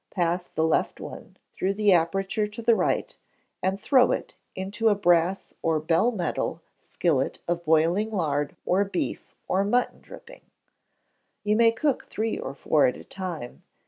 [0.09, 3.15] Pass the left one through the aperture to the right,
[3.61, 9.35] and throw it into a brass or bell metal skillet of BOILING lard or beef
[9.47, 10.41] or mutton dripping.
[11.43, 13.61] You may cook three or four at a time.